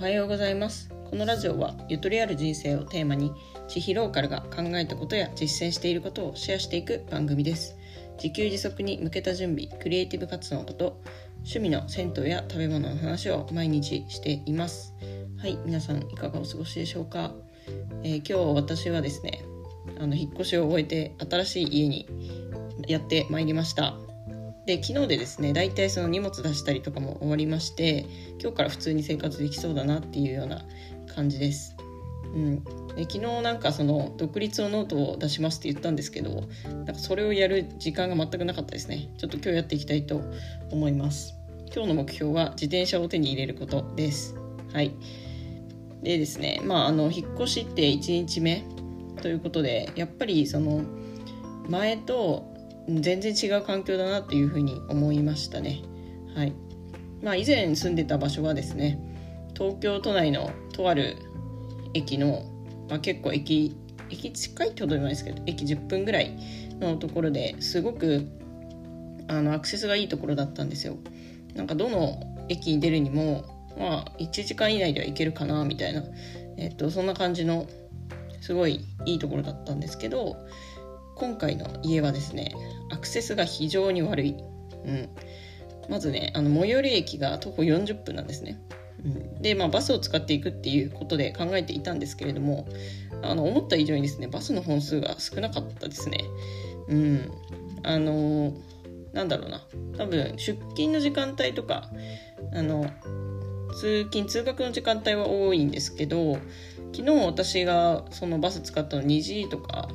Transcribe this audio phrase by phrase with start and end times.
[0.00, 0.88] おはようございます。
[1.10, 3.34] このラジオはゆとりある人生をテーマに
[3.68, 7.76] 地域ローカルが考えたことや実践していることをシェアしていく番組です。
[8.14, 11.02] 自給自足に向けた準備クリエイティブ活動のこと
[11.40, 14.94] 趣味の銭湯や食べ物の話を毎日しています。
[15.36, 17.34] はい皆さんいかがお過ごしでしょうか、
[18.02, 19.42] えー、今日私はですね
[19.98, 22.08] あの引っ越しを終えて新しい家に
[22.88, 23.98] やってまいりました。
[24.66, 28.06] で昨日でですね大体その荷物出したりとかも終わりまして
[28.40, 30.62] 今日から普通に生活できそうだなっていうような
[31.14, 31.76] 感じです。
[32.32, 39.08] うん、で昨日なんかその独立のノートを出しますって言ったんですけどなんかそれをやる時間が全くなかったですね。
[39.18, 40.22] ちょっと今日やっていきたいと
[40.70, 41.34] 思います。
[41.74, 44.36] 今日の目標は自転車を手に入れることです。
[44.72, 44.92] はい。
[46.02, 48.64] でですねまああの引っ越しって1日目
[49.22, 50.82] ということでやっぱりその
[51.68, 52.49] 前と
[53.00, 55.82] 全然違う環境だなっていうふうに思いましたね。
[56.34, 56.52] はい
[57.22, 58.98] まあ、以前住んでた場所はですね
[59.54, 61.16] 東京都内のとある
[61.92, 62.44] 駅の、
[62.88, 63.76] まあ、結構駅
[64.08, 66.36] 駅近いってことでもないですけど駅10分ぐらい
[66.80, 68.26] のところですごく
[69.28, 70.96] あのアクセスがいいところだったんですよ。
[71.54, 73.44] なんかどの駅に出るにも
[73.78, 76.02] まあ1時間以内では行けるかなみたいな、
[76.56, 77.66] えっと、そんな感じの
[78.40, 80.36] すごいいいところだったんですけど
[81.14, 82.54] 今回の家はですね
[82.90, 84.36] アクセスが非常に悪い、
[84.84, 85.08] うん、
[85.88, 88.60] まずねあの最寄り駅が徒歩40分なんですね、
[89.04, 92.66] うん、で、まあ、バスを使っていくっていうことで考えていたんですけれども
[93.22, 96.18] あの思った以上にですねバスの本数が少なかったですね。
[96.88, 97.30] うん。
[97.82, 98.54] あのー、
[99.12, 99.62] なんだろうな。
[99.96, 101.90] 多分出勤の時間帯とか
[102.52, 102.90] あの
[103.74, 106.38] 通勤通学の時間帯は多いんですけど
[106.92, 109.88] 昨日私がそのバス使ったの2時とか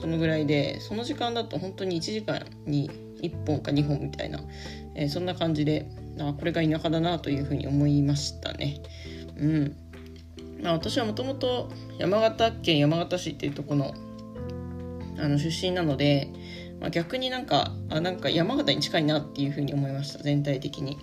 [0.00, 2.90] そのぐらいでその時間だと本当に1時間に
[3.22, 4.40] 1本か2本みたいな、
[4.94, 5.88] えー、そんな感じで
[6.20, 8.80] あこれが田舎だなというふうに思いましたね。
[9.36, 9.76] うん。
[10.62, 13.94] まあ、私はもともと山形県山形市っていうとこの
[15.18, 16.28] あの出身なので、
[16.80, 20.98] まあ、逆になんかあなんか山形に近いなっていうふうに思いました全体的に。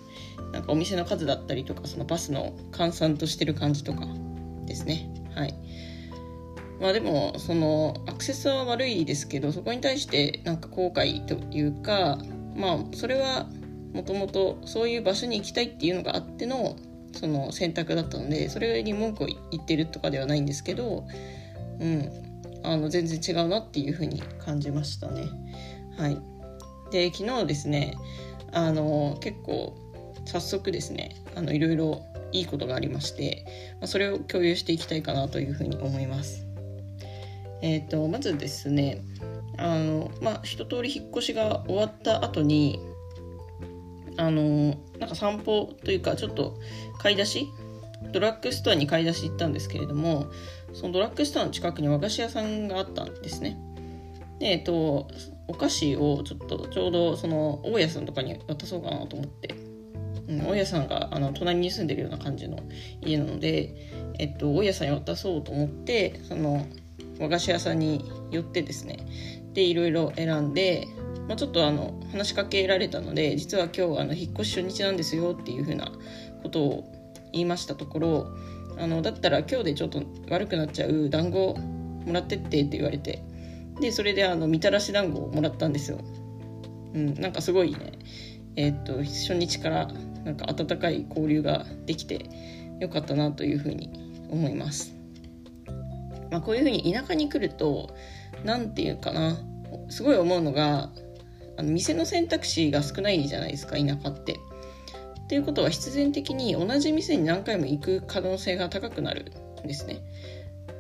[0.52, 4.06] なんかお店の数だったりとかそのバスの閑散としてる感じとか
[4.66, 5.10] ですね。
[5.36, 5.54] はい。
[6.80, 12.18] まあでもそのアクセスは悪いですけどそこに対してなんか後悔というか
[12.56, 13.48] まあそれは
[13.94, 16.76] もともとそういう場所に行きたいっていうのがあっての
[17.14, 21.08] その選択だったのでそれに文句を言ってるとかではないんですけど、
[21.80, 22.12] うん、
[22.64, 25.28] あの全然違うなっていうふうに感じましたね。
[25.98, 26.18] はい、
[26.92, 27.96] で昨日ですね
[28.52, 29.78] あの結構
[30.26, 32.04] 早速ですねあのいろいろ
[32.34, 33.46] いいことがありまして、
[33.80, 36.45] まあ、それを共有していきたいかなというふうに思います。
[37.62, 39.02] えーと、まずですね
[39.58, 42.80] あの、まあ、一通り引っ越しが終わった後に
[44.18, 46.58] あのなんか散歩というかちょっと
[47.00, 47.48] 買い出し
[48.12, 50.28] ドラッグストアに買い出し行ったんですけれども
[50.74, 53.58] そのドラッグストアの近くに和菓子屋さんがあったんですね。
[54.40, 55.08] で、えっと、
[55.48, 59.56] お菓子をちょっとちょうどその大家さんとかに渡そうかなと思って、
[60.28, 62.60] うん、大家さんがあの隣に住んでるような感じの
[63.02, 63.74] 家なので、
[64.20, 66.66] えっと、大家さんに渡そうと思ってその
[67.20, 69.06] 和菓子屋さんに寄ってですね
[69.54, 70.88] でいろいろ選んで、
[71.28, 75.92] まあ、ちょっとあの話しかけられたので実は今日あの引っ越し初日なんですよっていうふうな
[76.44, 76.84] ことを
[77.32, 78.28] 言いましたところ
[78.78, 83.24] あのだったら今日でちょっと悪くなっちゃう団子もらってってって言われて
[83.80, 86.00] でそれであのみたらし団子をもらったんですよ。
[86.94, 87.92] うん、なんかすごいね
[88.56, 89.88] えー、っと初日から
[90.24, 92.30] なんか温かい交流ができて
[92.80, 93.90] よかったなというふうに
[94.30, 94.95] 思います。
[96.32, 97.90] まあ、こういうふうに田舎に来ると
[98.44, 99.38] 何て言うかな
[99.90, 100.90] すごい思うのが
[101.58, 104.40] あの店の選択肢が少ないじゃないですか田舎って。
[105.26, 109.32] っていうことは必然的に同じ店に何回も行く可能性が高くなる
[109.64, 110.04] んですね。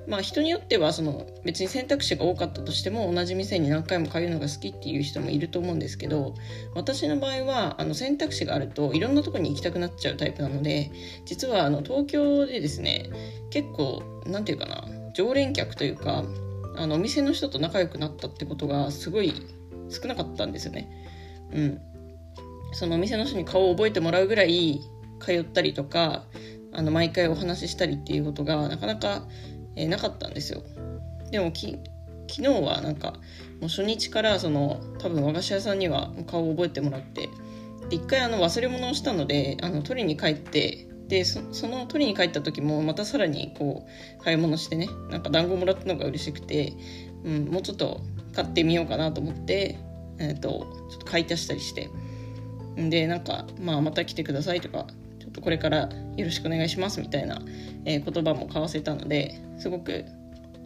[0.07, 6.35] まあ人によってはその別に選択肢が多かったとしても同じ店に何回も通うのが好きっていう人もいると思うんですけど
[6.75, 10.91] 私の場合はあの選択肢があるといろんなとこに行きたくなっちゃうタイプなので
[11.25, 13.09] 実はあの東京でですね
[13.49, 16.23] 結構何て言うかな常連客というか
[16.77, 19.33] あのお店の人と仲良くなったってことがすごい
[19.89, 20.89] 少なかったんですよね。
[21.51, 21.81] うん、
[22.73, 24.81] そのお店の人に顔を覚えてもらうぐらい
[25.19, 26.25] 通ったりとか
[26.73, 29.25] あの毎回お話ししたりっていうことがなかなか、
[29.75, 30.61] えー、なかったんですよ。
[31.31, 31.79] でもき
[32.27, 33.13] 昨日はなんか
[33.61, 37.29] もう初日からその多分和菓子屋さんには顔を覚えてもらって
[37.89, 43.85] で一回あの忘れ物をしたのであの取りに帰ってでその取りに帰った時もまたさらにこ
[44.19, 46.73] う買い物してねなんか団子もらったのが嬉しくて、
[47.23, 48.01] うん、もうちょっと
[48.33, 49.77] 買ってみようかなと思って、
[50.19, 51.89] えーと、ちょっと買い足したりして
[52.75, 54.87] でなんか、まあ、また来てくださいとか
[55.19, 57.41] ちょっとこれからよろしくお願いしますみたいな、
[57.85, 60.05] えー、言葉も交わせたのですごく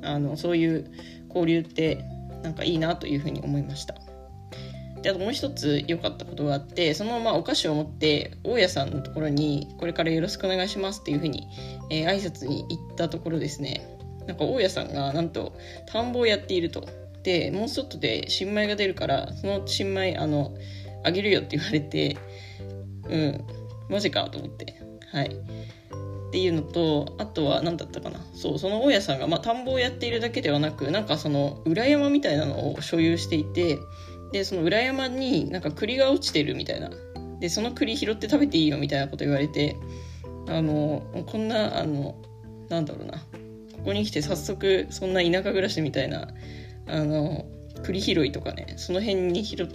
[0.02, 0.90] あのそういう
[1.28, 2.04] 交流って
[2.44, 3.96] なんかいいなというふうに思いました。
[5.01, 11.48] であともう一つ良かったことがあってそのままお菓子を持って大家さんのところにこれからよろしくお願いしますっていうふうに、
[11.90, 13.98] えー、挨拶に行ったところですね。
[14.28, 15.54] なんか大家さんがなんと
[15.88, 16.88] 田んぼをやっていると。
[17.24, 20.56] でもうちょっとで新米が出るからその新米あの
[21.04, 22.18] あげるよって言われて
[23.10, 23.45] うん
[23.90, 24.75] マジかと思って。
[25.12, 25.31] はい。
[26.30, 28.19] っていうのとあとは何だったかな。
[28.36, 33.80] そうその大家さんが、まあ、田んぼをやっているだけではなくなんかその裏山みたいなのを所有していて
[34.31, 36.90] でその裏山になんか栗が落ちてるみたいな。
[37.40, 39.76] でその栗拾って食べていいよみたいなこと言われて。
[40.50, 42.16] あのこんなあの
[42.70, 43.20] なんだろうな。
[43.78, 46.28] ここに来て早速そんな田舎暮らしみたいな
[46.88, 47.46] あの
[47.84, 49.70] 栗拾いとかねその辺に拾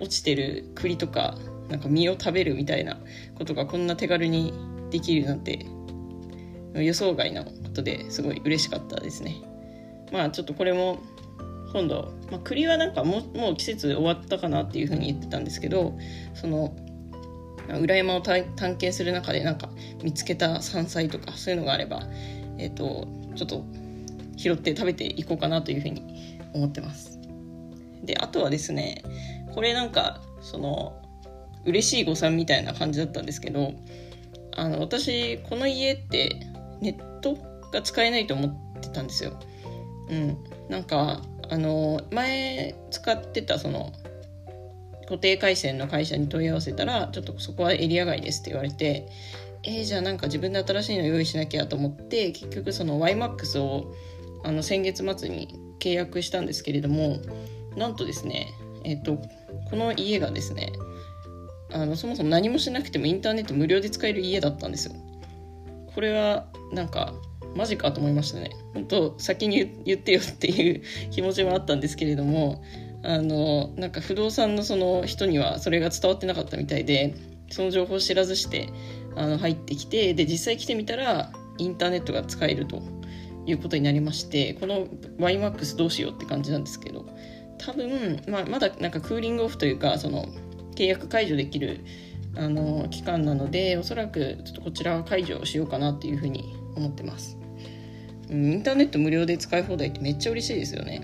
[0.00, 1.36] 落ちてる栗とか
[1.68, 2.98] なんか実を食べるみたいな
[3.36, 4.52] ことがこんな手軽に
[4.90, 5.64] できるなんて
[6.74, 9.36] 予想外のことですごい嬉しかったですね。
[10.12, 10.98] まあちょっとこれも
[11.72, 15.96] 今度、まあ、栗はなんかももう季節終わったかなっていうふうに言ってたんですけど
[16.34, 16.76] その
[17.80, 19.70] 裏山を探検する中でなんか
[20.02, 22.02] 見つけた山菜とかそういうのがあれば、
[22.58, 23.64] えーと、ちょっと
[24.36, 27.18] 拾って食べていこうかなというふうに思ってます。
[28.02, 29.02] であとはですね
[29.54, 31.00] これなんかその
[31.64, 33.72] 嬉しい誤算みたいな感じだったんですけど
[34.56, 36.36] あの私この家って
[36.80, 37.36] ネット
[37.72, 39.38] が使えないと思ってたんですよ。
[40.08, 40.36] うん、
[40.68, 41.22] なんか
[41.52, 43.92] あの前使ってたその
[45.02, 49.06] 固定回線の会社に問い合わせたらちょっとそこはエリア外ですって言われて
[49.64, 53.94] えー、じゃあなんか自分で新しいの用意しなきゃと思って結局その YMAX を
[54.44, 57.18] あの先月末に契約したんですけれども
[57.76, 58.48] なんとですね
[58.84, 59.18] えっ、ー、と
[59.68, 60.72] この家がですね
[61.70, 64.94] あのそもそも何もしなくてもインターネット無料で使える家だったんですよ。
[65.94, 67.12] これはなんか
[67.54, 68.50] マジかと思いましたね。
[68.74, 72.62] 本当先に言ってよっていう気持ちもあったんですけれども
[73.02, 77.14] あのなんか不動産のその人にはそれが伝わってなかったみたいで
[77.50, 78.68] その情報を知らずして
[79.16, 82.82] あの入ってきてで実際来てみたらインターネットが使えると
[83.44, 84.86] いうことになりましてこの
[85.18, 87.04] YMAX どうしようって感じなんですけど
[87.58, 90.26] 多分、まあ、まだなんかクーリングオフというかその
[90.74, 91.80] 契約解除できる
[92.36, 97.41] あの期間なのでおそらくちょっとこちらは解除しようかなっていうふうに思ってます。
[98.32, 101.00] インターネット無料で使い放題ってめっちゃ嬉しいですよね。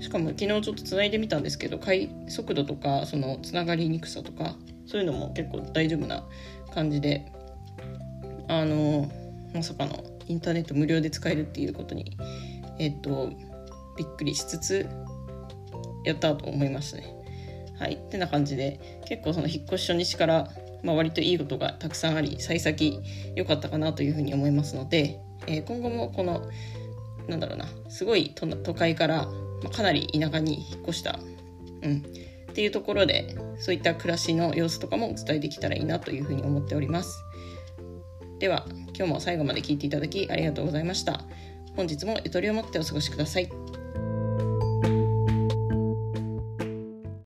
[0.00, 1.80] しかも昨日ちょっとつないでみたんですけど
[2.28, 4.54] 速度とかそのつながりにくさとか
[4.86, 6.24] そういうのも結構大丈夫な
[6.74, 7.32] 感じで
[8.48, 9.10] あの
[9.54, 12.16] まさかのインターネット無料で使えるっていうことに
[12.78, 13.30] えっと
[13.96, 14.86] びっくりしつつ
[16.04, 17.16] やったと思いましたね。
[17.78, 17.94] はい。
[17.94, 20.50] ってな感じで結構その引っ越し初日から、
[20.82, 23.00] まあ、割といいことがたくさんあり幸先
[23.34, 26.42] 良かったかなというふうに思いますのでえー、今後もこの
[27.28, 29.28] なんだろうなすごい都会から、
[29.62, 31.18] ま、かなり田舎に引っ越した、
[31.82, 32.04] うん、
[32.50, 37.22] っていうところでそういった暮らしの様子とかもお伝えできたらいいなというふうに思っております。
[38.38, 38.66] では
[38.96, 41.24] 今日も最後まで聞いていただきありがとうございました。
[41.74, 43.65] 本日もゆとりを持ってお過ごしください。